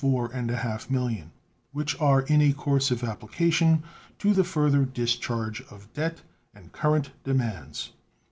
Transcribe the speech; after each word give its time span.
5 0.03 0.89
millions 0.89 1.29
which 1.73 1.95
are 2.01 2.21
in 2.21 2.41
a 2.41 2.53
course 2.53 2.89
of 2.89 3.03
application 3.03 3.83
to 4.17 4.33
the 4.33 4.43
further 4.43 4.83
discharge 4.83 5.61
of 5.71 5.93
debt 5.93 6.23
and 6.55 6.71
current 6.71 7.11
demands. 7.23 7.91